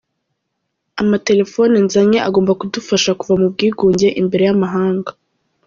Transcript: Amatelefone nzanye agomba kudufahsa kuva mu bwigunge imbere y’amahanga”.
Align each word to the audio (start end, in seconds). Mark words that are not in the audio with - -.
Amatelefone 1.01 1.75
nzanye 1.85 2.19
agomba 2.27 2.57
kudufahsa 2.59 3.11
kuva 3.19 3.33
mu 3.41 3.47
bwigunge 3.53 4.07
imbere 4.21 4.43
y’amahanga”. 4.45 5.11